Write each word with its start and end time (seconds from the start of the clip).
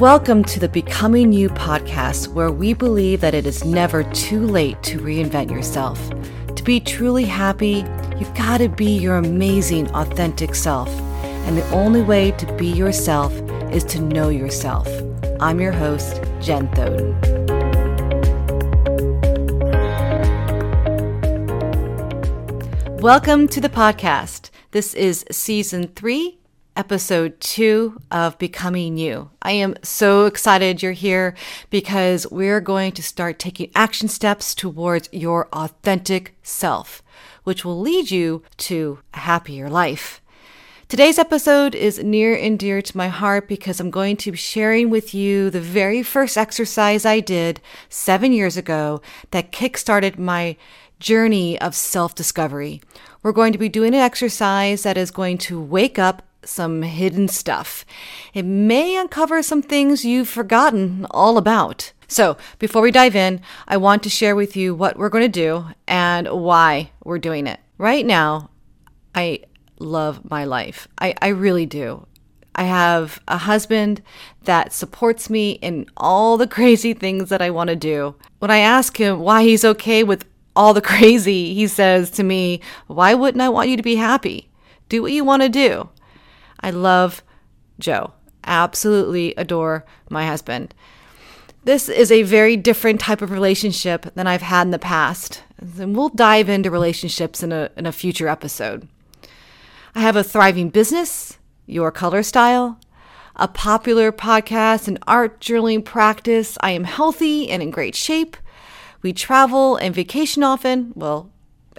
Welcome 0.00 0.44
to 0.44 0.58
the 0.58 0.70
Becoming 0.70 1.30
You 1.30 1.50
podcast, 1.50 2.28
where 2.28 2.50
we 2.50 2.72
believe 2.72 3.20
that 3.20 3.34
it 3.34 3.44
is 3.44 3.66
never 3.66 4.02
too 4.02 4.46
late 4.46 4.82
to 4.84 4.98
reinvent 4.98 5.50
yourself. 5.50 6.00
To 6.56 6.64
be 6.64 6.80
truly 6.80 7.26
happy, 7.26 7.84
you've 8.16 8.34
got 8.34 8.58
to 8.60 8.70
be 8.70 8.96
your 8.96 9.16
amazing, 9.16 9.90
authentic 9.90 10.54
self. 10.54 10.88
And 11.22 11.58
the 11.58 11.68
only 11.68 12.00
way 12.00 12.30
to 12.30 12.50
be 12.54 12.68
yourself 12.68 13.30
is 13.70 13.84
to 13.84 14.00
know 14.00 14.30
yourself. 14.30 14.88
I'm 15.38 15.60
your 15.60 15.72
host, 15.72 16.22
Jen 16.40 16.68
Thoden. 16.68 17.12
Welcome 23.02 23.48
to 23.48 23.60
the 23.60 23.68
podcast. 23.68 24.48
This 24.70 24.94
is 24.94 25.26
season 25.30 25.88
three, 25.88 26.39
episode 26.80 27.38
two 27.40 28.00
of 28.10 28.38
Becoming 28.38 28.96
You. 28.96 29.28
I 29.42 29.52
am 29.52 29.74
so 29.82 30.24
excited 30.24 30.82
you're 30.82 30.92
here 30.92 31.34
because 31.68 32.26
we're 32.30 32.62
going 32.62 32.92
to 32.92 33.02
start 33.02 33.38
taking 33.38 33.70
action 33.74 34.08
steps 34.08 34.54
towards 34.54 35.10
your 35.12 35.46
authentic 35.52 36.34
self, 36.42 37.02
which 37.44 37.66
will 37.66 37.78
lead 37.78 38.10
you 38.10 38.42
to 38.56 39.00
a 39.12 39.18
happier 39.18 39.68
life. 39.68 40.22
Today's 40.88 41.18
episode 41.18 41.74
is 41.74 42.02
near 42.02 42.34
and 42.34 42.58
dear 42.58 42.80
to 42.80 42.96
my 42.96 43.08
heart 43.08 43.46
because 43.46 43.78
I'm 43.78 43.90
going 43.90 44.16
to 44.16 44.30
be 44.30 44.38
sharing 44.38 44.88
with 44.88 45.12
you 45.12 45.50
the 45.50 45.60
very 45.60 46.02
first 46.02 46.38
exercise 46.38 47.04
I 47.04 47.20
did 47.20 47.60
seven 47.90 48.32
years 48.32 48.56
ago 48.56 49.02
that 49.32 49.52
kickstarted 49.52 50.16
my 50.16 50.56
journey 50.98 51.60
of 51.60 51.74
self 51.74 52.14
discovery. 52.14 52.80
We're 53.22 53.32
going 53.32 53.52
to 53.52 53.58
be 53.58 53.68
doing 53.68 53.94
an 53.94 54.00
exercise 54.00 54.82
that 54.84 54.96
is 54.96 55.10
going 55.10 55.36
to 55.38 55.60
wake 55.60 55.98
up 55.98 56.22
some 56.44 56.82
hidden 56.82 57.28
stuff. 57.28 57.84
It 58.34 58.44
may 58.44 58.96
uncover 58.96 59.42
some 59.42 59.62
things 59.62 60.04
you've 60.04 60.28
forgotten 60.28 61.06
all 61.10 61.38
about. 61.38 61.92
So, 62.08 62.36
before 62.58 62.82
we 62.82 62.90
dive 62.90 63.14
in, 63.14 63.40
I 63.68 63.76
want 63.76 64.02
to 64.02 64.10
share 64.10 64.34
with 64.34 64.56
you 64.56 64.74
what 64.74 64.96
we're 64.96 65.10
going 65.10 65.24
to 65.24 65.28
do 65.28 65.66
and 65.86 66.28
why 66.28 66.90
we're 67.04 67.20
doing 67.20 67.46
it. 67.46 67.60
Right 67.78 68.04
now, 68.04 68.50
I 69.14 69.44
love 69.78 70.28
my 70.28 70.44
life. 70.44 70.88
I, 70.98 71.14
I 71.22 71.28
really 71.28 71.66
do. 71.66 72.06
I 72.54 72.64
have 72.64 73.20
a 73.28 73.38
husband 73.38 74.02
that 74.42 74.72
supports 74.72 75.30
me 75.30 75.52
in 75.52 75.86
all 75.96 76.36
the 76.36 76.46
crazy 76.56 76.94
things 76.94 77.28
that 77.28 77.40
I 77.40 77.50
want 77.50 77.68
to 77.68 77.76
do. 77.76 78.16
When 78.40 78.50
I 78.50 78.58
ask 78.58 78.96
him 78.96 79.20
why 79.20 79.44
he's 79.44 79.64
okay 79.64 80.02
with 80.02 80.24
all 80.56 80.74
the 80.74 80.80
crazy, 80.92 81.54
he 81.54 81.66
says 81.66 82.10
to 82.12 82.22
me, 82.22 82.60
Why 82.86 83.14
wouldn't 83.14 83.42
I 83.42 83.48
want 83.48 83.68
you 83.68 83.76
to 83.76 83.82
be 83.82 83.96
happy? 83.96 84.50
Do 84.88 85.02
what 85.02 85.12
you 85.12 85.24
want 85.24 85.42
to 85.42 85.48
do. 85.48 85.88
I 86.60 86.70
love 86.70 87.22
Joe. 87.78 88.12
Absolutely 88.44 89.34
adore 89.36 89.84
my 90.08 90.26
husband. 90.26 90.74
This 91.64 91.88
is 91.90 92.10
a 92.10 92.22
very 92.22 92.56
different 92.56 93.00
type 93.00 93.20
of 93.20 93.30
relationship 93.30 94.06
than 94.14 94.26
I've 94.26 94.42
had 94.42 94.62
in 94.66 94.70
the 94.70 94.78
past. 94.78 95.42
And 95.58 95.94
we'll 95.94 96.08
dive 96.08 96.48
into 96.48 96.70
relationships 96.70 97.42
in 97.42 97.52
a, 97.52 97.70
in 97.76 97.84
a 97.84 97.92
future 97.92 98.28
episode. 98.28 98.88
I 99.94 100.00
have 100.00 100.16
a 100.16 100.24
thriving 100.24 100.70
business, 100.70 101.38
Your 101.66 101.90
Color 101.90 102.22
Style, 102.22 102.78
a 103.36 103.48
popular 103.48 104.10
podcast 104.10 104.88
and 104.88 104.98
art 105.06 105.40
journaling 105.40 105.84
practice. 105.84 106.56
I 106.62 106.70
am 106.70 106.84
healthy 106.84 107.50
and 107.50 107.62
in 107.62 107.70
great 107.70 107.94
shape. 107.94 108.36
We 109.02 109.12
travel 109.12 109.76
and 109.76 109.94
vacation 109.94 110.42
often. 110.42 110.92
Well, 110.94 111.30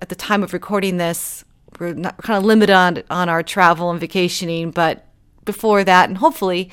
at 0.02 0.10
the 0.10 0.16
time 0.16 0.44
of 0.44 0.54
recording 0.54 0.98
this, 0.98 1.44
we're 1.82 1.94
not, 1.94 2.18
kind 2.18 2.38
of 2.38 2.46
limited 2.46 2.74
on 2.74 3.04
on 3.10 3.28
our 3.28 3.42
travel 3.42 3.90
and 3.90 4.00
vacationing, 4.00 4.72
but 4.72 5.08
before 5.44 5.84
that 5.84 6.08
and 6.08 6.20
hopefully 6.20 6.70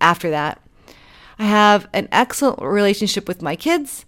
after 0.00 0.30
that, 0.30 0.60
I 1.38 1.44
have 1.44 1.86
an 1.92 2.08
excellent 2.10 2.60
relationship 2.62 3.28
with 3.28 3.42
my 3.42 3.54
kids, 3.54 4.06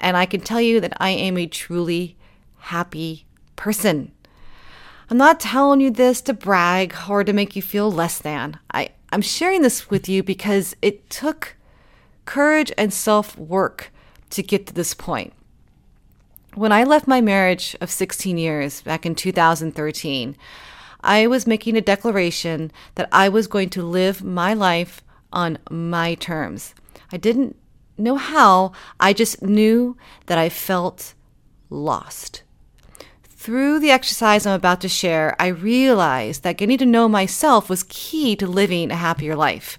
and 0.00 0.16
I 0.16 0.26
can 0.26 0.40
tell 0.40 0.60
you 0.60 0.80
that 0.80 0.92
I 0.98 1.10
am 1.10 1.38
a 1.38 1.46
truly 1.46 2.16
happy 2.58 3.26
person. 3.54 4.10
I'm 5.08 5.16
not 5.16 5.38
telling 5.38 5.80
you 5.80 5.92
this 5.92 6.20
to 6.22 6.34
brag 6.34 6.94
or 7.08 7.22
to 7.22 7.32
make 7.32 7.54
you 7.54 7.62
feel 7.62 7.90
less 7.90 8.18
than. 8.18 8.58
I, 8.72 8.90
I'm 9.12 9.22
sharing 9.22 9.62
this 9.62 9.88
with 9.88 10.08
you 10.08 10.24
because 10.24 10.74
it 10.82 11.08
took 11.08 11.54
courage 12.24 12.72
and 12.76 12.92
self 12.92 13.38
work 13.38 13.92
to 14.30 14.42
get 14.42 14.66
to 14.66 14.74
this 14.74 14.94
point. 14.94 15.32
When 16.56 16.72
I 16.72 16.84
left 16.84 17.06
my 17.06 17.20
marriage 17.20 17.76
of 17.82 17.90
16 17.90 18.38
years 18.38 18.80
back 18.80 19.04
in 19.04 19.14
2013, 19.14 20.38
I 21.02 21.26
was 21.26 21.46
making 21.46 21.76
a 21.76 21.82
declaration 21.82 22.72
that 22.94 23.10
I 23.12 23.28
was 23.28 23.46
going 23.46 23.68
to 23.70 23.82
live 23.82 24.24
my 24.24 24.54
life 24.54 25.02
on 25.30 25.58
my 25.68 26.14
terms. 26.14 26.74
I 27.12 27.18
didn't 27.18 27.56
know 27.98 28.16
how, 28.16 28.72
I 28.98 29.12
just 29.12 29.42
knew 29.42 29.98
that 30.28 30.38
I 30.38 30.48
felt 30.48 31.12
lost. 31.68 32.42
Through 33.24 33.78
the 33.80 33.90
exercise 33.90 34.46
I'm 34.46 34.54
about 34.54 34.80
to 34.80 34.88
share, 34.88 35.36
I 35.38 35.48
realized 35.48 36.42
that 36.42 36.56
getting 36.56 36.78
to 36.78 36.86
know 36.86 37.06
myself 37.06 37.68
was 37.68 37.84
key 37.86 38.34
to 38.36 38.46
living 38.46 38.90
a 38.90 38.96
happier 38.96 39.36
life. 39.36 39.78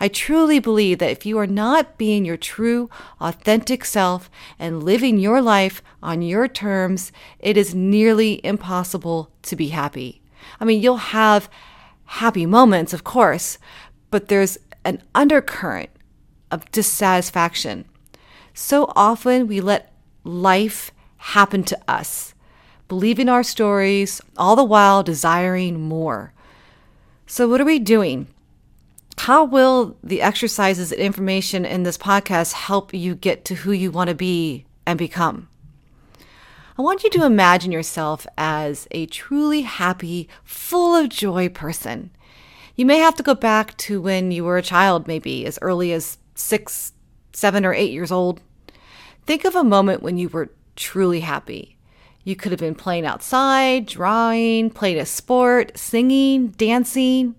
I 0.00 0.08
truly 0.08 0.58
believe 0.58 0.98
that 0.98 1.10
if 1.10 1.24
you 1.24 1.38
are 1.38 1.46
not 1.46 1.96
being 1.96 2.24
your 2.24 2.36
true, 2.36 2.90
authentic 3.20 3.84
self 3.84 4.30
and 4.58 4.82
living 4.82 5.18
your 5.18 5.40
life 5.40 5.82
on 6.02 6.22
your 6.22 6.48
terms, 6.48 7.12
it 7.38 7.56
is 7.56 7.74
nearly 7.74 8.44
impossible 8.44 9.30
to 9.42 9.56
be 9.56 9.68
happy. 9.68 10.20
I 10.60 10.64
mean, 10.64 10.82
you'll 10.82 10.96
have 10.96 11.48
happy 12.04 12.46
moments, 12.46 12.92
of 12.92 13.04
course, 13.04 13.58
but 14.10 14.28
there's 14.28 14.58
an 14.84 15.02
undercurrent 15.14 15.90
of 16.50 16.70
dissatisfaction. 16.70 17.84
So 18.52 18.92
often 18.94 19.46
we 19.46 19.60
let 19.60 19.92
life 20.22 20.90
happen 21.16 21.64
to 21.64 21.78
us, 21.88 22.34
believing 22.88 23.28
our 23.28 23.42
stories, 23.42 24.20
all 24.36 24.56
the 24.56 24.64
while 24.64 25.02
desiring 25.02 25.80
more. 25.80 26.32
So, 27.26 27.48
what 27.48 27.60
are 27.60 27.64
we 27.64 27.78
doing? 27.78 28.28
How 29.18 29.44
will 29.44 29.96
the 30.02 30.20
exercises 30.20 30.92
and 30.92 31.00
information 31.00 31.64
in 31.64 31.82
this 31.82 31.96
podcast 31.96 32.52
help 32.52 32.92
you 32.92 33.14
get 33.14 33.44
to 33.46 33.54
who 33.54 33.72
you 33.72 33.90
want 33.90 34.08
to 34.08 34.14
be 34.14 34.66
and 34.86 34.98
become? 34.98 35.48
I 36.76 36.82
want 36.82 37.04
you 37.04 37.10
to 37.10 37.24
imagine 37.24 37.72
yourself 37.72 38.26
as 38.36 38.88
a 38.90 39.06
truly 39.06 39.62
happy, 39.62 40.28
full 40.42 40.96
of 40.96 41.08
joy 41.08 41.48
person. 41.48 42.10
You 42.74 42.84
may 42.84 42.98
have 42.98 43.14
to 43.14 43.22
go 43.22 43.34
back 43.34 43.76
to 43.78 44.02
when 44.02 44.32
you 44.32 44.44
were 44.44 44.58
a 44.58 44.62
child, 44.62 45.06
maybe 45.06 45.46
as 45.46 45.58
early 45.62 45.92
as 45.92 46.18
six, 46.34 46.92
seven, 47.32 47.64
or 47.64 47.72
eight 47.72 47.92
years 47.92 48.10
old. 48.10 48.40
Think 49.24 49.44
of 49.44 49.54
a 49.54 49.62
moment 49.62 50.02
when 50.02 50.18
you 50.18 50.28
were 50.28 50.50
truly 50.74 51.20
happy. 51.20 51.76
You 52.24 52.34
could 52.34 52.50
have 52.50 52.60
been 52.60 52.74
playing 52.74 53.06
outside, 53.06 53.86
drawing, 53.86 54.70
playing 54.70 54.98
a 54.98 55.06
sport, 55.06 55.78
singing, 55.78 56.48
dancing 56.48 57.36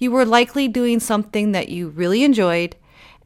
you 0.00 0.10
were 0.10 0.24
likely 0.24 0.66
doing 0.66 0.98
something 0.98 1.52
that 1.52 1.68
you 1.68 1.90
really 1.90 2.24
enjoyed 2.24 2.74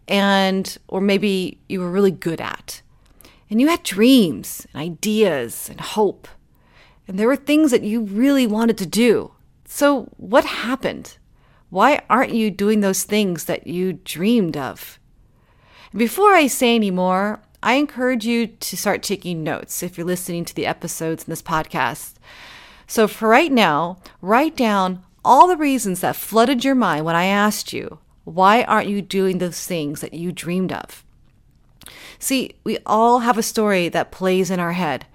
and 0.06 0.76
or 0.88 1.00
maybe 1.00 1.58
you 1.68 1.80
were 1.80 1.90
really 1.90 2.10
good 2.10 2.40
at. 2.40 2.82
And 3.48 3.60
you 3.60 3.68
had 3.68 3.82
dreams 3.82 4.66
and 4.72 4.82
ideas 4.82 5.68
and 5.70 5.80
hope. 5.80 6.28
And 7.06 7.18
there 7.18 7.28
were 7.28 7.36
things 7.36 7.70
that 7.70 7.84
you 7.84 8.00
really 8.02 8.46
wanted 8.46 8.76
to 8.78 8.86
do. 8.86 9.32
So, 9.66 10.08
what 10.16 10.44
happened? 10.44 11.16
Why 11.70 12.02
aren't 12.08 12.34
you 12.34 12.50
doing 12.50 12.80
those 12.80 13.04
things 13.04 13.44
that 13.44 13.66
you 13.66 13.94
dreamed 14.04 14.56
of? 14.56 14.98
Before 15.94 16.34
I 16.34 16.46
say 16.46 16.74
any 16.74 16.90
more, 16.90 17.40
I 17.62 17.74
encourage 17.74 18.26
you 18.26 18.46
to 18.46 18.76
start 18.76 19.02
taking 19.02 19.42
notes 19.42 19.82
if 19.82 19.96
you're 19.96 20.06
listening 20.06 20.44
to 20.46 20.54
the 20.54 20.66
episodes 20.66 21.24
in 21.24 21.30
this 21.30 21.42
podcast. 21.42 22.14
So, 22.86 23.06
for 23.06 23.28
right 23.28 23.52
now, 23.52 23.98
write 24.20 24.56
down 24.56 25.02
all 25.25 25.49
the 25.49 25.56
reasons 25.56 26.00
that 26.00 26.17
flooded 26.17 26.65
your 26.65 26.75
mind 26.75 27.05
when 27.05 27.17
I 27.17 27.25
asked 27.25 27.73
you, 27.73 27.99
why 28.25 28.62
aren't 28.65 28.88
you 28.88 29.03
doing 29.03 29.38
those 29.38 29.67
things 29.67 30.00
that 30.00 30.15
you 30.15 30.32
dreamed 30.32 30.73
of? 30.73 31.05
See, 32.19 32.55
we 32.65 32.79
all 32.87 33.21
have 33.21 33.38
a 33.38 33.43
story 33.43 33.88
that 33.88 34.11
plays 34.11 34.50
in 34.50 34.61
our 34.61 34.73
head. 34.73 35.06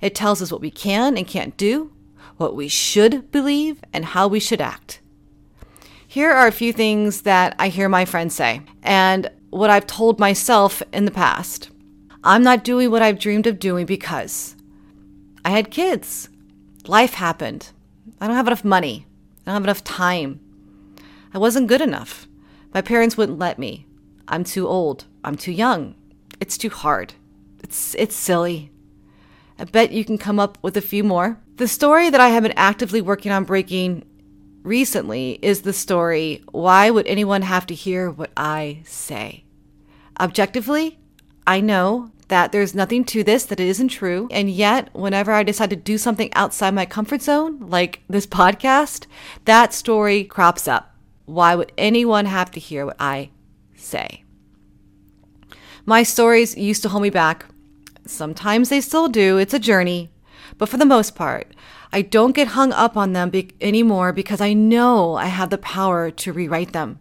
It 0.00 0.14
tells 0.14 0.42
us 0.42 0.52
what 0.52 0.60
we 0.60 0.70
can 0.70 1.16
and 1.16 1.26
can't 1.26 1.56
do, 1.56 1.92
what 2.36 2.54
we 2.54 2.68
should 2.68 3.30
believe, 3.30 3.80
and 3.92 4.04
how 4.04 4.28
we 4.28 4.40
should 4.40 4.60
act. 4.60 5.00
Here 6.06 6.30
are 6.30 6.46
a 6.46 6.52
few 6.52 6.72
things 6.72 7.22
that 7.22 7.54
I 7.58 7.68
hear 7.68 7.88
my 7.88 8.04
friends 8.04 8.34
say, 8.34 8.62
and 8.82 9.30
what 9.50 9.70
I've 9.70 9.86
told 9.86 10.18
myself 10.18 10.82
in 10.92 11.04
the 11.04 11.10
past. 11.10 11.70
I'm 12.24 12.42
not 12.42 12.64
doing 12.64 12.90
what 12.90 13.02
I've 13.02 13.18
dreamed 13.18 13.46
of 13.46 13.58
doing 13.58 13.86
because 13.86 14.56
I 15.44 15.50
had 15.50 15.70
kids. 15.70 16.28
Life 16.86 17.14
happened. 17.14 17.70
I 18.20 18.26
don't 18.26 18.36
have 18.36 18.46
enough 18.46 18.64
money. 18.64 19.06
I 19.48 19.52
don't 19.52 19.62
have 19.62 19.64
enough 19.64 19.84
time. 19.84 20.40
I 21.32 21.38
wasn't 21.38 21.68
good 21.68 21.80
enough. 21.80 22.28
My 22.74 22.82
parents 22.82 23.16
wouldn't 23.16 23.38
let 23.38 23.58
me. 23.58 23.86
I'm 24.28 24.44
too 24.44 24.68
old. 24.68 25.06
I'm 25.24 25.36
too 25.36 25.52
young. 25.52 25.94
It's 26.38 26.58
too 26.58 26.68
hard. 26.68 27.14
It's 27.62 27.94
it's 27.94 28.14
silly. 28.14 28.70
I 29.58 29.64
bet 29.64 29.90
you 29.90 30.04
can 30.04 30.18
come 30.18 30.38
up 30.38 30.58
with 30.60 30.76
a 30.76 30.82
few 30.82 31.02
more. 31.02 31.40
The 31.56 31.66
story 31.66 32.10
that 32.10 32.20
I 32.20 32.28
have 32.28 32.42
been 32.42 32.52
actively 32.56 33.00
working 33.00 33.32
on 33.32 33.44
breaking 33.44 34.04
recently 34.64 35.38
is 35.40 35.62
the 35.62 35.72
story 35.72 36.42
Why 36.52 36.90
Would 36.90 37.06
Anyone 37.06 37.40
Have 37.40 37.64
to 37.68 37.74
Hear 37.74 38.10
What 38.10 38.32
I 38.36 38.82
Say? 38.84 39.44
Objectively, 40.20 40.98
I 41.48 41.62
know 41.62 42.10
that 42.28 42.52
there's 42.52 42.74
nothing 42.74 43.04
to 43.04 43.24
this, 43.24 43.46
that 43.46 43.58
it 43.58 43.66
isn't 43.66 43.88
true. 43.88 44.28
And 44.30 44.50
yet, 44.50 44.94
whenever 44.94 45.32
I 45.32 45.42
decide 45.42 45.70
to 45.70 45.76
do 45.76 45.96
something 45.96 46.30
outside 46.34 46.74
my 46.74 46.84
comfort 46.84 47.22
zone, 47.22 47.58
like 47.70 48.02
this 48.06 48.26
podcast, 48.26 49.06
that 49.46 49.72
story 49.72 50.24
crops 50.24 50.68
up. 50.68 50.94
Why 51.24 51.54
would 51.54 51.72
anyone 51.78 52.26
have 52.26 52.50
to 52.50 52.60
hear 52.60 52.84
what 52.84 52.96
I 53.00 53.30
say? 53.74 54.24
My 55.86 56.02
stories 56.02 56.54
used 56.54 56.82
to 56.82 56.90
hold 56.90 57.02
me 57.02 57.08
back. 57.08 57.46
Sometimes 58.04 58.68
they 58.68 58.82
still 58.82 59.08
do. 59.08 59.38
It's 59.38 59.54
a 59.54 59.58
journey. 59.58 60.10
But 60.58 60.68
for 60.68 60.76
the 60.76 60.84
most 60.84 61.14
part, 61.14 61.54
I 61.90 62.02
don't 62.02 62.36
get 62.36 62.48
hung 62.48 62.72
up 62.72 62.94
on 62.94 63.14
them 63.14 63.30
be- 63.30 63.52
anymore 63.62 64.12
because 64.12 64.42
I 64.42 64.52
know 64.52 65.14
I 65.14 65.28
have 65.28 65.48
the 65.48 65.56
power 65.56 66.10
to 66.10 66.32
rewrite 66.34 66.74
them. 66.74 67.00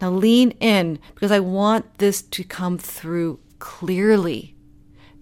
Now 0.00 0.10
lean 0.10 0.52
in 0.60 0.98
because 1.14 1.32
I 1.32 1.40
want 1.40 1.98
this 1.98 2.22
to 2.22 2.44
come 2.44 2.78
through 2.78 3.40
clearly. 3.58 4.54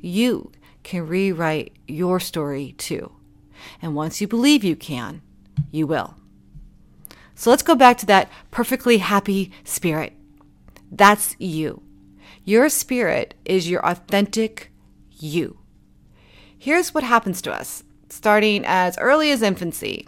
You 0.00 0.52
can 0.82 1.06
rewrite 1.06 1.72
your 1.88 2.20
story 2.20 2.74
too. 2.78 3.12
And 3.80 3.94
once 3.94 4.20
you 4.20 4.28
believe 4.28 4.62
you 4.62 4.76
can, 4.76 5.22
you 5.70 5.86
will. 5.86 6.14
So 7.34 7.50
let's 7.50 7.62
go 7.62 7.74
back 7.74 7.98
to 7.98 8.06
that 8.06 8.30
perfectly 8.50 8.98
happy 8.98 9.50
spirit. 9.64 10.12
That's 10.90 11.36
you. 11.38 11.82
Your 12.44 12.68
spirit 12.68 13.34
is 13.44 13.68
your 13.68 13.84
authentic 13.84 14.70
you. 15.10 15.58
Here's 16.58 16.94
what 16.94 17.04
happens 17.04 17.42
to 17.42 17.52
us 17.52 17.82
starting 18.08 18.64
as 18.64 18.96
early 18.98 19.30
as 19.30 19.42
infancy. 19.42 20.06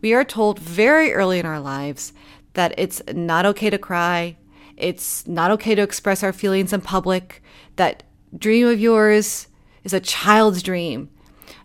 We 0.00 0.14
are 0.14 0.24
told 0.24 0.58
very 0.58 1.12
early 1.12 1.38
in 1.38 1.46
our 1.46 1.60
lives 1.60 2.12
that 2.54 2.74
it's 2.76 3.02
not 3.12 3.46
okay 3.46 3.70
to 3.70 3.78
cry, 3.78 4.36
it's 4.76 5.26
not 5.26 5.50
okay 5.52 5.74
to 5.74 5.82
express 5.82 6.22
our 6.22 6.32
feelings 6.32 6.72
in 6.72 6.80
public, 6.80 7.42
that 7.76 8.02
dream 8.36 8.66
of 8.66 8.80
yours 8.80 9.48
is 9.84 9.92
a 9.92 10.00
child's 10.00 10.62
dream. 10.62 11.10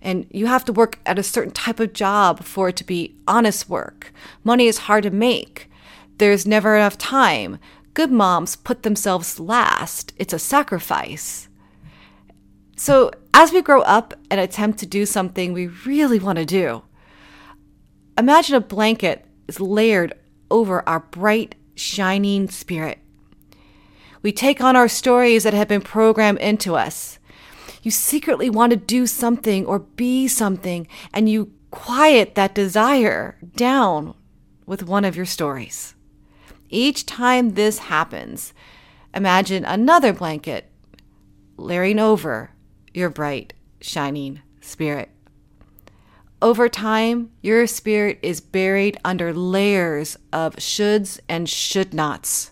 And 0.02 0.28
you 0.32 0.46
have 0.46 0.66
to 0.66 0.74
work 0.74 1.00
at 1.06 1.20
a 1.20 1.24
certain 1.24 1.52
type 1.52 1.80
of 1.80 1.94
job 1.94 2.44
for 2.44 2.70
it 2.70 2.76
to 2.78 2.84
be 2.84 3.16
honest 3.28 3.70
work. 3.70 4.14
Money 4.44 4.68
is 4.68 4.80
hard 4.80 5.04
to 5.04 5.10
make. 5.10 5.70
There's 6.18 6.48
never 6.48 6.76
enough 6.76 6.98
time. 6.98 7.60
Good 7.94 8.12
moms 8.12 8.56
put 8.56 8.84
themselves 8.84 9.40
last. 9.40 10.14
It's 10.18 10.34
a 10.34 10.40
sacrifice. 10.40 11.50
So, 12.76 13.12
as 13.34 13.52
we 13.52 13.62
grow 13.64 13.82
up 13.82 14.14
and 14.30 14.40
attempt 14.40 14.80
to 14.80 14.86
do 14.86 15.06
something 15.06 15.52
we 15.52 15.68
really 15.68 16.20
want 16.20 16.38
to 16.38 16.46
do, 16.46 16.84
imagine 18.18 18.56
a 18.56 18.62
blanket 18.62 19.26
is 19.48 19.60
layered 19.60 20.14
over 20.50 20.88
our 20.88 21.02
bright, 21.02 21.56
shining 21.76 22.50
spirit. 22.50 23.00
We 24.22 24.32
take 24.32 24.62
on 24.62 24.76
our 24.76 24.88
stories 24.88 25.44
that 25.44 25.54
have 25.54 25.68
been 25.68 25.82
programmed 25.82 26.40
into 26.40 26.76
us. 26.76 27.20
You 27.84 27.92
secretly 27.92 28.50
want 28.50 28.72
to 28.72 28.78
do 28.78 29.08
something 29.08 29.66
or 29.66 29.80
be 29.80 30.28
something, 30.28 30.88
and 31.14 31.30
you 31.30 31.54
quiet 31.72 32.36
that 32.36 32.56
desire 32.56 33.38
down 33.56 34.16
with 34.66 34.84
one 34.84 35.06
of 35.06 35.16
your 35.16 35.26
stories. 35.26 35.96
Each 36.70 37.06
time 37.06 37.54
this 37.54 37.80
happens, 37.80 38.54
imagine 39.14 39.64
another 39.64 40.12
blanket 40.12 40.70
layering 41.56 42.00
over 42.00 42.52
your 42.94 43.10
bright, 43.10 43.54
shining 43.80 44.42
spirit. 44.60 45.10
Over 46.40 46.70
time, 46.70 47.32
your 47.42 47.66
spirit 47.66 48.20
is 48.22 48.42
buried 48.42 49.00
under 49.04 49.34
layers 49.34 50.18
of 50.32 50.58
shoulds 50.58 51.20
and 51.28 51.50
should 51.50 51.96
nots. 51.96 52.52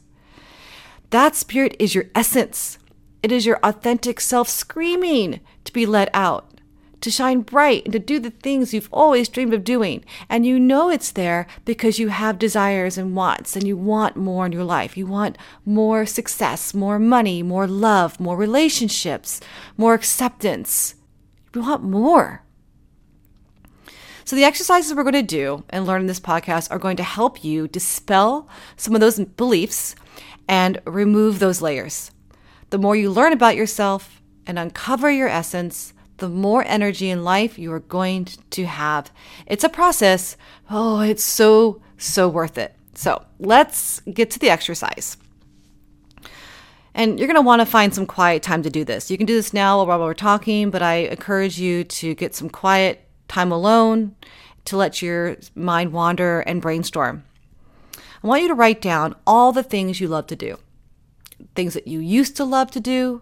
That 1.11 1.35
spirit 1.35 1.75
is 1.77 1.93
your 1.93 2.05
essence. 2.15 2.79
It 3.21 3.31
is 3.31 3.45
your 3.45 3.59
authentic 3.61 4.19
self 4.19 4.49
screaming 4.49 5.39
to 5.65 5.71
be 5.71 5.85
let 5.85 6.09
out, 6.15 6.59
to 7.01 7.11
shine 7.11 7.41
bright, 7.41 7.83
and 7.85 7.93
to 7.93 7.99
do 7.99 8.19
the 8.19 8.31
things 8.31 8.73
you've 8.73 8.89
always 8.91 9.29
dreamed 9.29 9.53
of 9.53 9.63
doing. 9.63 10.03
And 10.29 10.47
you 10.47 10.59
know 10.59 10.89
it's 10.89 11.11
there 11.11 11.45
because 11.63 11.99
you 11.99 12.07
have 12.07 12.39
desires 12.39 12.97
and 12.97 13.15
wants, 13.15 13.55
and 13.55 13.67
you 13.67 13.77
want 13.77 14.15
more 14.15 14.47
in 14.47 14.51
your 14.51 14.63
life. 14.63 14.97
You 14.97 15.05
want 15.05 15.37
more 15.63 16.07
success, 16.07 16.73
more 16.73 16.97
money, 16.97 17.43
more 17.43 17.67
love, 17.67 18.19
more 18.19 18.35
relationships, 18.35 19.41
more 19.77 19.93
acceptance. 19.93 20.95
You 21.53 21.61
want 21.61 21.83
more. 21.83 22.44
So, 24.25 24.36
the 24.36 24.44
exercises 24.44 24.92
we're 24.92 25.04
going 25.04 25.13
to 25.13 25.22
do 25.22 25.63
and 25.69 25.86
learn 25.86 26.01
in 26.01 26.07
this 26.07 26.19
podcast 26.19 26.72
are 26.72 26.80
going 26.80 26.98
to 26.98 27.04
help 27.04 27.44
you 27.44 27.68
dispel 27.68 28.50
some 28.75 28.95
of 28.95 29.01
those 29.01 29.19
beliefs 29.19 29.95
and 30.48 30.81
remove 30.88 31.38
those 31.38 31.62
layers. 31.62 32.10
The 32.72 32.80
more 32.80 32.95
you 32.95 33.12
learn 33.12 33.33
about 33.33 33.56
yourself 33.56 34.24
and 34.48 34.57
uncover 34.57 35.12
your 35.12 35.27
essence, 35.27 35.94
the 36.18 36.27
more 36.27 36.63
energy 36.66 37.12
in 37.12 37.24
life 37.24 37.60
you 37.60 37.72
are 37.72 37.80
going 37.80 38.27
to 38.50 38.66
have. 38.66 39.12
It's 39.45 39.63
a 39.63 39.69
process. 39.69 40.38
Oh, 40.71 41.01
it's 41.01 41.24
so, 41.24 41.83
so 42.00 42.28
worth 42.28 42.57
it. 42.57 42.75
So 42.95 43.24
let's 43.38 44.00
get 44.12 44.31
to 44.31 44.39
the 44.39 44.50
exercise. 44.50 45.18
And 46.95 47.19
you're 47.19 47.28
going 47.28 47.36
to 47.36 47.42
want 47.42 47.60
to 47.60 47.66
find 47.68 47.94
some 47.94 48.07
quiet 48.07 48.42
time 48.42 48.63
to 48.63 48.71
do 48.71 48.83
this. 48.83 49.12
You 49.12 49.18
can 49.18 49.28
do 49.28 49.36
this 49.36 49.54
now 49.54 49.83
while 49.83 50.00
we're 50.00 50.16
talking, 50.16 50.71
but 50.71 50.81
I 50.81 50.95
encourage 50.95 51.60
you 51.60 51.83
to 51.83 52.16
get 52.16 52.33
some 52.33 52.50
quiet 52.50 53.05
time 53.27 53.51
alone 53.51 54.16
to 54.66 54.77
let 54.77 55.01
your 55.01 55.38
mind 55.54 55.92
wander 55.92 56.42
and 56.42 56.62
brainstorm. 56.62 57.24
I 57.95 58.27
want 58.27 58.42
you 58.42 58.48
to 58.48 58.56
write 58.56 58.81
down 58.81 59.16
all 59.27 59.51
the 59.51 59.63
things 59.63 60.00
you 60.00 60.07
love 60.07 60.27
to 60.27 60.36
do 60.36 60.57
things 61.54 61.74
that 61.74 61.88
you 61.88 62.00
used 62.00 62.36
to 62.38 62.45
love 62.45 62.72
to 62.72 62.80
do, 62.80 63.22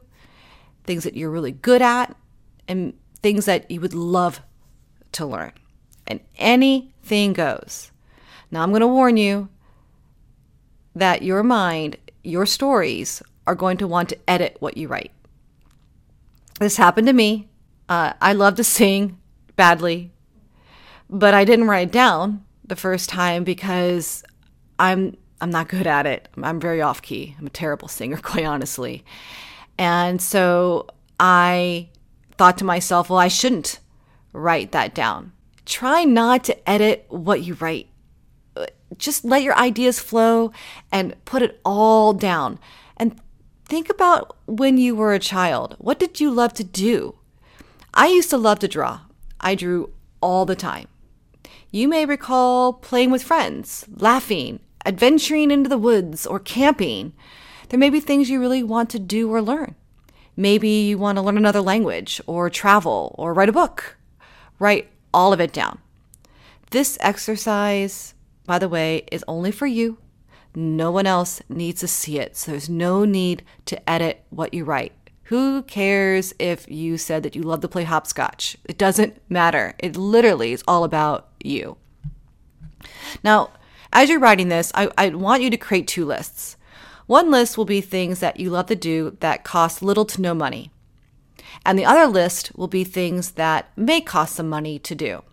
things 0.83 1.03
that 1.03 1.15
you're 1.15 1.31
really 1.31 1.51
good 1.51 1.81
at, 1.81 2.15
and 2.67 2.93
things 3.21 3.45
that 3.45 3.69
you 3.69 3.81
would 3.81 3.93
love 3.93 4.41
to 5.13 5.25
learn. 5.25 5.51
And 6.07 6.19
anything 6.37 7.33
goes. 7.33 7.91
Now, 8.51 8.63
I'm 8.63 8.69
going 8.69 8.81
to 8.81 8.87
warn 8.87 9.17
you 9.17 9.49
that 10.95 11.21
your 11.21 11.43
mind, 11.43 11.97
your 12.23 12.45
stories, 12.45 13.23
are 13.47 13.55
going 13.55 13.77
to 13.77 13.87
want 13.87 14.09
to 14.09 14.29
edit 14.29 14.57
what 14.59 14.77
you 14.77 14.87
write. 14.87 15.11
This 16.59 16.77
happened 16.77 17.07
to 17.07 17.13
me. 17.13 17.49
Uh, 17.89 18.13
I 18.21 18.33
love 18.33 18.55
to 18.55 18.63
sing 18.63 19.17
badly, 19.55 20.11
but 21.09 21.33
I 21.33 21.45
didn't 21.45 21.67
write 21.67 21.91
down 21.91 22.43
the 22.63 22.75
first 22.75 23.09
time 23.09 23.43
because 23.43 24.23
I'm 24.79 25.17
I'm 25.41 25.49
not 25.49 25.67
good 25.67 25.87
at 25.87 26.05
it. 26.05 26.29
I'm 26.41 26.59
very 26.59 26.81
off 26.81 27.01
key. 27.01 27.35
I'm 27.37 27.47
a 27.47 27.49
terrible 27.49 27.89
singer, 27.89 28.17
quite 28.21 28.45
honestly. 28.45 29.03
And 29.77 30.21
so 30.21 30.87
I 31.19 31.89
thought 32.37 32.57
to 32.59 32.65
myself, 32.65 33.09
well, 33.09 33.19
I 33.19 33.27
shouldn't 33.27 33.79
write 34.31 34.71
that 34.71 34.95
down. 34.95 35.33
Try 35.65 36.05
not 36.05 36.45
to 36.45 36.69
edit 36.69 37.05
what 37.09 37.43
you 37.43 37.55
write. 37.55 37.87
Just 38.97 39.25
let 39.25 39.43
your 39.43 39.57
ideas 39.57 39.99
flow 39.99 40.51
and 40.91 41.15
put 41.25 41.41
it 41.41 41.59
all 41.65 42.13
down. 42.13 42.59
And 42.95 43.19
think 43.65 43.89
about 43.89 44.37
when 44.45 44.77
you 44.77 44.95
were 44.95 45.13
a 45.13 45.19
child. 45.19 45.75
What 45.79 45.99
did 45.99 46.19
you 46.19 46.31
love 46.31 46.53
to 46.53 46.63
do? 46.63 47.15
I 47.93 48.07
used 48.07 48.29
to 48.29 48.37
love 48.37 48.59
to 48.59 48.67
draw. 48.67 49.01
I 49.43 49.55
drew 49.55 49.91
all 50.21 50.45
the 50.45 50.55
time. 50.55 50.87
You 51.69 51.87
may 51.87 52.05
recall 52.05 52.73
playing 52.73 53.11
with 53.11 53.21
friends, 53.21 53.85
laughing, 53.97 54.61
adventuring 54.85 55.51
into 55.51 55.69
the 55.69 55.77
woods, 55.77 56.25
or 56.25 56.39
camping. 56.39 57.13
There 57.69 57.79
may 57.79 57.89
be 57.89 57.99
things 57.99 58.29
you 58.29 58.39
really 58.39 58.63
want 58.63 58.89
to 58.91 58.99
do 58.99 59.29
or 59.29 59.41
learn. 59.41 59.75
Maybe 60.35 60.69
you 60.69 60.97
want 60.97 61.17
to 61.17 61.21
learn 61.21 61.37
another 61.37 61.61
language, 61.61 62.21
or 62.25 62.49
travel, 62.49 63.13
or 63.19 63.33
write 63.33 63.49
a 63.49 63.53
book. 63.53 63.97
Write 64.59 64.89
all 65.13 65.33
of 65.33 65.41
it 65.41 65.51
down. 65.51 65.79
This 66.71 66.97
exercise, 67.01 68.13
by 68.45 68.57
the 68.57 68.69
way, 68.69 69.03
is 69.11 69.25
only 69.27 69.51
for 69.51 69.67
you. 69.67 69.97
No 70.55 70.91
one 70.91 71.05
else 71.05 71.41
needs 71.49 71.81
to 71.81 71.87
see 71.87 72.19
it, 72.19 72.37
so 72.37 72.51
there's 72.51 72.69
no 72.69 73.05
need 73.05 73.43
to 73.65 73.89
edit 73.89 74.23
what 74.29 74.53
you 74.53 74.63
write. 74.63 74.93
Who 75.33 75.63
cares 75.63 76.31
if 76.37 76.69
you 76.69 76.95
said 76.95 77.23
that 77.23 77.35
you 77.35 77.41
love 77.41 77.61
to 77.61 77.67
play 77.67 77.85
hopscotch? 77.85 78.55
It 78.65 78.77
doesn't 78.77 79.19
matter. 79.31 79.73
It 79.79 79.97
literally 79.97 80.53
is 80.53 80.63
all 80.67 80.83
about 80.83 81.27
you. 81.43 81.77
Now, 83.23 83.49
as 83.91 84.11
you're 84.11 84.19
writing 84.19 84.49
this, 84.49 84.71
I, 84.75 84.91
I 84.95 85.09
want 85.09 85.41
you 85.41 85.49
to 85.49 85.57
create 85.57 85.87
two 85.87 86.05
lists. 86.05 86.55
One 87.07 87.31
list 87.31 87.57
will 87.57 87.65
be 87.65 87.81
things 87.81 88.19
that 88.19 88.39
you 88.39 88.51
love 88.51 88.67
to 88.67 88.75
do 88.75 89.17
that 89.21 89.43
cost 89.43 89.81
little 89.81 90.05
to 90.05 90.21
no 90.21 90.35
money. 90.35 90.69
And 91.65 91.79
the 91.79 91.85
other 91.85 92.05
list 92.05 92.51
will 92.55 92.67
be 92.67 92.83
things 92.83 93.31
that 93.31 93.75
may 93.75 94.01
cost 94.01 94.35
some 94.35 94.47
money 94.47 94.77
to 94.77 94.93
do. 94.93 95.23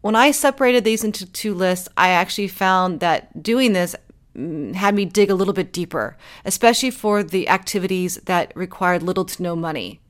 When 0.00 0.16
I 0.16 0.32
separated 0.32 0.82
these 0.82 1.04
into 1.04 1.26
two 1.26 1.54
lists, 1.54 1.88
I 1.96 2.08
actually 2.08 2.48
found 2.48 2.98
that 2.98 3.40
doing 3.40 3.72
this 3.72 3.94
Mm, 4.36 4.74
had 4.74 4.94
me 4.94 5.04
dig 5.04 5.30
a 5.30 5.34
little 5.34 5.54
bit 5.54 5.72
deeper, 5.72 6.16
especially 6.44 6.90
for 6.90 7.22
the 7.22 7.48
activities 7.48 8.16
that 8.24 8.52
required 8.56 9.02
little 9.02 9.24
to 9.24 9.42
no 9.42 9.54
money. 9.54 10.00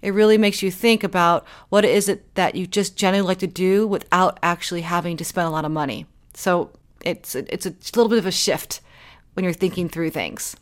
It 0.00 0.14
really 0.14 0.38
makes 0.38 0.62
you 0.62 0.70
think 0.70 1.04
about 1.04 1.46
what 1.68 1.84
is 1.84 2.08
it 2.08 2.34
that 2.34 2.54
you 2.54 2.66
just 2.66 2.96
generally 2.96 3.26
like 3.26 3.38
to 3.38 3.46
do 3.46 3.86
without 3.86 4.38
actually 4.42 4.82
having 4.82 5.16
to 5.18 5.24
spend 5.24 5.48
a 5.48 5.50
lot 5.50 5.64
of 5.64 5.70
money. 5.70 6.06
So 6.34 6.70
it's 7.02 7.34
it's 7.34 7.66
a 7.66 7.74
little 7.94 8.08
bit 8.08 8.18
of 8.18 8.26
a 8.26 8.32
shift 8.32 8.80
when 9.34 9.44
you're 9.44 9.52
thinking 9.52 9.88
through 9.88 10.10
things. 10.10 10.56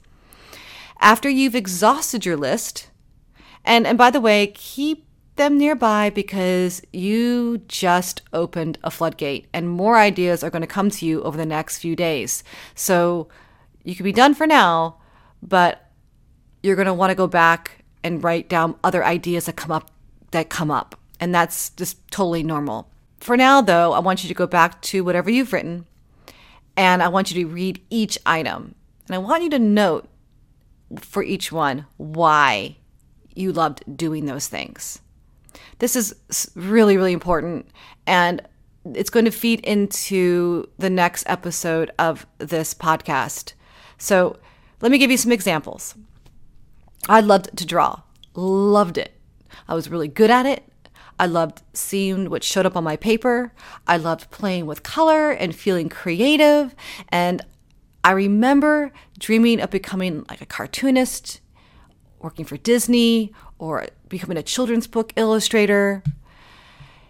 After 1.01 1.29
you've 1.29 1.55
exhausted 1.55 2.25
your 2.25 2.37
list, 2.37 2.89
and 3.65 3.87
and 3.87 3.97
by 3.97 4.11
the 4.11 4.21
way, 4.21 4.49
keep 4.49 5.07
them 5.37 5.57
nearby 5.57 6.11
because 6.11 6.83
you 6.93 7.63
just 7.69 8.23
opened 8.33 8.79
a 8.85 8.91
floodgate 8.91 9.47
and 9.53 9.69
more 9.69 9.97
ideas 9.97 10.45
are 10.45 10.51
going 10.51 10.63
to 10.63 10.67
come 10.67 10.91
to 10.91 11.07
you 11.07 11.23
over 11.23 11.37
the 11.37 11.47
next 11.47 11.79
few 11.79 11.97
days. 11.97 12.45
So 12.75 13.29
you 13.85 13.95
can 13.95 14.05
be 14.05 14.13
done 14.13 14.35
for 14.35 14.47
now, 14.47 14.97
but 15.43 15.91
you're 16.63 16.77
going 16.77 16.87
to 16.87 16.95
want 16.95 17.11
to 17.11 17.17
go 17.17 17.27
back 17.27 17.85
and 18.05 18.23
write 18.23 18.49
down 18.49 18.77
other 18.85 19.05
ideas 19.05 19.47
that 19.47 19.57
come 19.57 19.71
up 19.71 19.91
that 20.33 20.49
come 20.49 20.71
up. 20.71 20.99
And 21.21 21.35
that's 21.35 21.71
just 21.71 22.11
totally 22.11 22.43
normal. 22.43 22.91
For 23.21 23.37
now 23.37 23.61
though, 23.61 23.93
I 23.93 24.01
want 24.01 24.25
you 24.25 24.29
to 24.29 24.35
go 24.35 24.47
back 24.47 24.81
to 24.83 25.05
whatever 25.05 25.31
you've 25.31 25.53
written 25.53 25.87
and 26.77 27.03
I 27.03 27.09
want 27.09 27.31
you 27.31 27.43
to 27.43 27.53
read 27.53 27.81
each 27.91 28.19
item. 28.27 28.75
And 29.07 29.15
I 29.15 29.19
want 29.19 29.43
you 29.43 29.51
to 29.51 29.59
note 29.59 30.09
for 31.01 31.23
each 31.23 31.53
one 31.53 31.87
why 31.97 32.77
you 33.35 33.53
loved 33.53 33.97
doing 33.97 34.27
those 34.27 34.49
things. 34.49 35.01
This 35.83 35.97
is 35.97 36.15
really, 36.55 36.97
really 36.97 37.13
important. 37.13 37.67
And 38.07 38.41
it's 38.95 39.11
going 39.11 39.25
to 39.25 39.33
feed 39.33 39.59
into 39.63 40.69
the 40.79 40.89
next 40.89 41.25
episode 41.27 41.91
of 41.99 42.25
this 42.39 42.73
podcast. 42.73 43.55
So 43.99 44.39
let 44.81 44.93
me 44.93 44.99
give 44.99 45.11
you 45.11 45.17
some 45.17 45.33
examples. 45.33 45.97
I 47.09 47.19
loved 47.19 47.57
to 47.57 47.67
draw, 47.67 48.03
loved 48.37 48.97
it. 48.97 49.11
I 49.67 49.75
was 49.75 49.91
really 49.91 50.07
good 50.07 50.31
at 50.31 50.47
it. 50.47 50.63
I 51.19 51.27
loved 51.27 51.63
seeing 51.73 52.31
what 52.31 52.45
showed 52.45 52.65
up 52.65 52.77
on 52.77 52.85
my 52.85 52.95
paper. 52.95 53.53
I 53.85 53.97
loved 53.97 54.31
playing 54.31 54.67
with 54.67 54.85
color 54.85 55.33
and 55.33 55.53
feeling 55.53 55.89
creative. 55.89 56.77
And 57.09 57.43
I 58.05 58.13
remember 58.13 58.93
dreaming 59.19 59.61
of 59.61 59.71
becoming 59.71 60.27
like 60.31 60.41
a 60.41 60.47
cartoonist, 60.47 61.41
working 62.21 62.45
for 62.45 62.57
Disney, 62.57 63.33
or 63.59 63.89
becoming 64.13 64.37
a 64.37 64.43
children's 64.43 64.87
book 64.87 65.11
illustrator. 65.17 66.05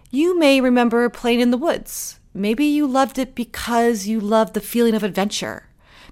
You 0.09 0.39
may 0.39 0.61
remember 0.61 1.09
playing 1.09 1.41
in 1.41 1.51
the 1.51 1.57
woods. 1.57 2.17
Maybe 2.33 2.63
you 2.63 2.87
loved 2.87 3.19
it 3.19 3.35
because 3.35 4.07
you 4.07 4.21
loved 4.21 4.53
the 4.53 4.61
feeling 4.61 4.95
of 4.95 5.03
adventure. 5.03 5.67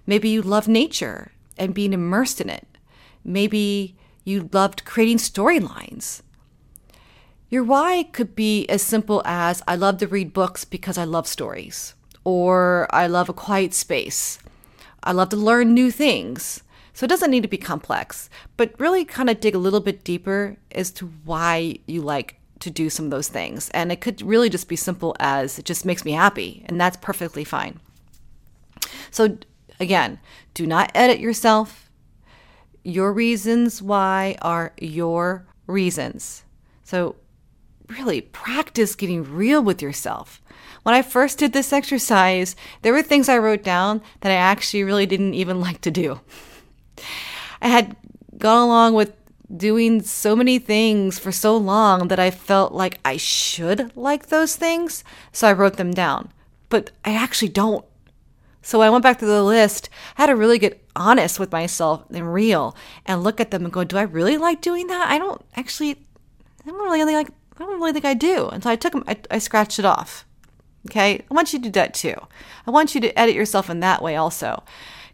Maybe 0.05 0.27
you 0.27 0.41
loved 0.41 0.67
nature 0.67 1.31
and 1.57 1.73
being 1.73 1.93
immersed 1.93 2.41
in 2.41 2.49
it. 2.49 2.67
Maybe 3.23 3.95
you 4.25 4.49
loved 4.51 4.83
creating 4.83 5.17
storylines. 5.17 6.21
Your 7.49 7.63
why 7.63 8.03
could 8.11 8.35
be 8.35 8.67
as 8.67 8.81
simple 8.81 9.21
as 9.23 9.63
I 9.67 9.75
love 9.75 9.97
to 9.99 10.07
read 10.07 10.33
books 10.33 10.65
because 10.65 10.97
I 10.97 11.05
love 11.05 11.25
stories, 11.25 11.95
or 12.25 12.87
I 12.91 13.07
love 13.07 13.29
a 13.29 13.33
quiet 13.33 13.73
space. 13.73 14.39
I 15.03 15.13
love 15.13 15.29
to 15.29 15.37
learn 15.37 15.73
new 15.73 15.89
things. 15.89 16.63
So 16.93 17.05
it 17.05 17.09
doesn't 17.09 17.31
need 17.31 17.43
to 17.43 17.47
be 17.47 17.57
complex, 17.57 18.29
but 18.57 18.73
really 18.79 19.05
kind 19.05 19.29
of 19.29 19.39
dig 19.39 19.55
a 19.55 19.59
little 19.59 19.79
bit 19.79 20.03
deeper 20.03 20.57
as 20.71 20.91
to 20.91 21.07
why 21.23 21.79
you 21.85 22.01
like 22.01 22.39
to 22.59 22.69
do 22.69 22.89
some 22.89 23.05
of 23.05 23.11
those 23.11 23.29
things. 23.29 23.69
And 23.69 23.91
it 23.91 24.01
could 24.01 24.21
really 24.21 24.49
just 24.49 24.67
be 24.67 24.75
simple 24.75 25.15
as 25.19 25.57
it 25.57 25.65
just 25.65 25.85
makes 25.85 26.05
me 26.05 26.11
happy, 26.11 26.63
and 26.67 26.79
that's 26.79 26.97
perfectly 26.97 27.43
fine. 27.43 27.79
So 29.09 29.37
again, 29.79 30.19
do 30.53 30.67
not 30.67 30.91
edit 30.93 31.19
yourself. 31.19 31.89
Your 32.83 33.13
reasons 33.13 33.81
why 33.81 34.35
are 34.41 34.73
your 34.79 35.45
reasons. 35.67 36.43
So 36.83 37.15
really 37.87 38.21
practice 38.21 38.95
getting 38.95 39.23
real 39.23 39.61
with 39.61 39.81
yourself. 39.81 40.41
When 40.83 40.95
I 40.95 41.01
first 41.01 41.37
did 41.37 41.53
this 41.53 41.73
exercise, 41.73 42.55
there 42.81 42.93
were 42.93 43.03
things 43.03 43.29
I 43.29 43.37
wrote 43.37 43.63
down 43.63 44.01
that 44.21 44.31
I 44.31 44.35
actually 44.35 44.83
really 44.83 45.05
didn't 45.05 45.33
even 45.33 45.61
like 45.61 45.81
to 45.81 45.91
do. 45.91 46.19
I 47.61 47.67
had 47.67 47.95
gone 48.37 48.63
along 48.63 48.93
with 48.93 49.15
doing 49.55 50.01
so 50.01 50.35
many 50.35 50.59
things 50.59 51.19
for 51.19 51.31
so 51.31 51.57
long 51.57 52.07
that 52.07 52.19
I 52.19 52.31
felt 52.31 52.73
like 52.73 52.99
I 53.03 53.17
should 53.17 53.95
like 53.95 54.27
those 54.27 54.55
things, 54.55 55.03
so 55.31 55.47
I 55.47 55.53
wrote 55.53 55.77
them 55.77 55.91
down. 55.91 56.31
But 56.69 56.91
I 57.03 57.13
actually 57.13 57.49
don't. 57.49 57.85
So 58.61 58.81
I 58.81 58.89
went 58.89 59.03
back 59.03 59.19
to 59.19 59.25
the 59.25 59.43
list, 59.43 59.89
I 60.17 60.23
had 60.23 60.27
to 60.27 60.35
really 60.35 60.59
get 60.59 60.85
honest 60.95 61.39
with 61.39 61.51
myself 61.51 62.03
and 62.11 62.33
real 62.33 62.75
and 63.05 63.23
look 63.23 63.39
at 63.39 63.51
them 63.51 63.63
and 63.63 63.73
go, 63.73 63.83
do 63.83 63.97
I 63.97 64.03
really 64.03 64.37
like 64.37 64.61
doing 64.61 64.87
that? 64.87 65.09
I 65.09 65.17
don't 65.17 65.43
actually, 65.55 66.05
I 66.65 66.69
don't 66.69 66.91
really 66.91 67.15
like, 67.15 67.29
I 67.57 67.65
don't 67.65 67.79
really 67.79 67.93
think 67.93 68.05
I 68.05 68.13
do. 68.13 68.49
And 68.49 68.63
so 68.63 68.69
I 68.69 68.75
took 68.75 68.93
them, 68.93 69.03
I, 69.07 69.17
I 69.31 69.39
scratched 69.39 69.79
it 69.79 69.85
off. 69.85 70.25
Okay. 70.89 71.23
I 71.29 71.33
want 71.33 71.53
you 71.53 71.59
to 71.59 71.63
do 71.63 71.71
that 71.71 71.93
too. 71.93 72.15
I 72.67 72.71
want 72.71 72.93
you 72.93 73.01
to 73.01 73.19
edit 73.19 73.35
yourself 73.35 73.69
in 73.69 73.79
that 73.79 74.01
way 74.01 74.15
also. 74.15 74.63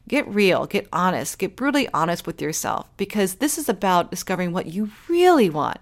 Get 0.07 0.27
real, 0.27 0.65
get 0.65 0.87
honest, 0.93 1.37
get 1.37 1.55
brutally 1.55 1.89
honest 1.93 2.25
with 2.25 2.41
yourself 2.41 2.87
because 2.95 3.35
this 3.35 3.57
is 3.57 3.67
about 3.67 4.09
discovering 4.09 4.53
what 4.53 4.67
you 4.67 4.89
really 5.09 5.49
want, 5.49 5.79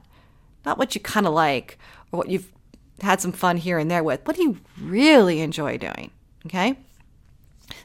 not 0.66 0.78
what 0.78 0.96
you 0.96 1.02
kind 1.02 1.28
of 1.28 1.34
like 1.34 1.78
or 2.12 2.18
what 2.18 2.30
you've 2.30 2.52
had 3.02 3.22
some 3.22 3.32
fun 3.32 3.58
here 3.58 3.78
and 3.78 3.92
there 3.92 4.04
with. 4.04 4.26
What 4.26 4.36
do 4.36 4.44
you 4.44 4.58
really 4.82 5.42
enjoy 5.42 5.78
doing? 5.78 6.10
Okay? 6.46 6.76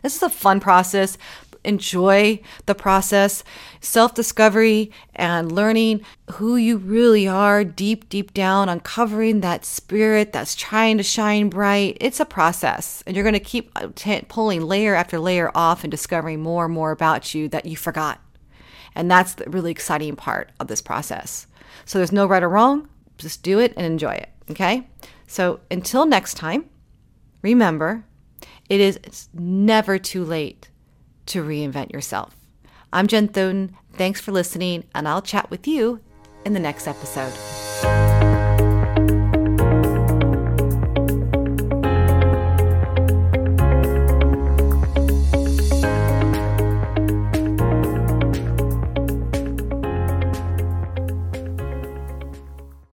This 0.02 0.16
is 0.16 0.22
a 0.22 0.30
fun 0.30 0.60
process, 0.60 1.18
enjoy 1.64 2.40
the 2.66 2.74
process, 2.74 3.44
self 3.80 4.14
discovery, 4.14 4.90
and 5.14 5.52
learning 5.52 6.02
who 6.32 6.56
you 6.56 6.76
really 6.76 7.26
are 7.28 7.64
deep, 7.64 8.08
deep 8.08 8.32
down, 8.32 8.68
uncovering 8.68 9.40
that 9.40 9.64
spirit 9.64 10.32
that's 10.32 10.54
trying 10.54 10.96
to 10.96 11.02
shine 11.02 11.48
bright. 11.48 11.96
It's 12.00 12.20
a 12.20 12.24
process, 12.24 13.02
and 13.06 13.16
you're 13.16 13.24
going 13.24 13.34
to 13.34 13.40
keep 13.40 13.70
uh, 13.76 13.88
t- 13.94 14.22
pulling 14.28 14.62
layer 14.62 14.94
after 14.94 15.18
layer 15.18 15.50
off 15.54 15.84
and 15.84 15.90
discovering 15.90 16.40
more 16.40 16.66
and 16.66 16.74
more 16.74 16.90
about 16.90 17.34
you 17.34 17.48
that 17.48 17.66
you 17.66 17.76
forgot. 17.76 18.20
And 18.94 19.10
that's 19.10 19.34
the 19.34 19.48
really 19.48 19.70
exciting 19.70 20.16
part 20.16 20.50
of 20.58 20.66
this 20.66 20.82
process. 20.82 21.46
So 21.84 21.98
there's 21.98 22.12
no 22.12 22.26
right 22.26 22.42
or 22.42 22.48
wrong, 22.48 22.88
just 23.18 23.42
do 23.42 23.58
it 23.58 23.72
and 23.76 23.86
enjoy 23.86 24.12
it. 24.12 24.30
Okay? 24.50 24.88
So 25.26 25.60
until 25.70 26.06
next 26.06 26.34
time, 26.34 26.64
remember, 27.42 28.04
it 28.68 28.80
is 28.80 29.28
never 29.32 29.98
too 29.98 30.24
late 30.24 30.70
to 31.30 31.42
reinvent 31.42 31.92
yourself. 31.92 32.36
I'm 32.92 33.06
Jen 33.06 33.28
Thoden. 33.28 33.74
Thanks 33.92 34.20
for 34.20 34.32
listening, 34.32 34.84
and 34.94 35.06
I'll 35.06 35.22
chat 35.22 35.50
with 35.50 35.66
you 35.66 36.00
in 36.44 36.54
the 36.54 36.60
next 36.60 36.86
episode. 36.86 37.32